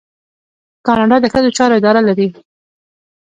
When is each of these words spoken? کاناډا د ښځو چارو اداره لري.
کاناډا 0.85 1.17
د 1.21 1.25
ښځو 1.33 1.49
چارو 1.57 1.77
اداره 1.79 2.01
لري. 2.07 2.27